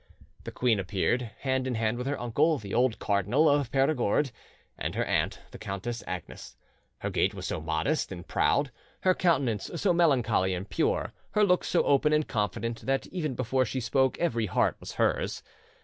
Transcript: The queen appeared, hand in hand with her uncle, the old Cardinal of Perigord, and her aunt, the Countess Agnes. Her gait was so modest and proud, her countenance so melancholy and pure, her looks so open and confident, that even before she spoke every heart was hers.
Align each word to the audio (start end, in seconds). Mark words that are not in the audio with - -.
The 0.45 0.51
queen 0.51 0.79
appeared, 0.79 1.29
hand 1.41 1.67
in 1.67 1.75
hand 1.75 1.99
with 1.99 2.07
her 2.07 2.19
uncle, 2.19 2.57
the 2.57 2.73
old 2.73 2.97
Cardinal 2.97 3.47
of 3.47 3.71
Perigord, 3.71 4.31
and 4.75 4.95
her 4.95 5.05
aunt, 5.05 5.37
the 5.51 5.59
Countess 5.59 6.03
Agnes. 6.07 6.55
Her 7.01 7.11
gait 7.11 7.35
was 7.35 7.45
so 7.45 7.61
modest 7.61 8.11
and 8.11 8.27
proud, 8.27 8.71
her 9.01 9.13
countenance 9.13 9.69
so 9.75 9.93
melancholy 9.93 10.55
and 10.55 10.67
pure, 10.67 11.13
her 11.33 11.43
looks 11.43 11.67
so 11.67 11.83
open 11.83 12.13
and 12.13 12.27
confident, 12.27 12.81
that 12.87 13.05
even 13.13 13.35
before 13.35 13.63
she 13.63 13.79
spoke 13.79 14.17
every 14.17 14.47
heart 14.47 14.75
was 14.79 14.93
hers. 14.93 15.43